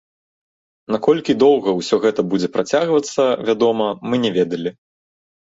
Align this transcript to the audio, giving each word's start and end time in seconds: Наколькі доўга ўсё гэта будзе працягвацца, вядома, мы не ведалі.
Наколькі 0.95 1.35
доўга 1.43 1.69
ўсё 1.81 1.99
гэта 2.07 2.25
будзе 2.31 2.47
працягвацца, 2.57 3.21
вядома, 3.51 3.87
мы 4.09 4.15
не 4.27 4.35
ведалі. 4.41 4.69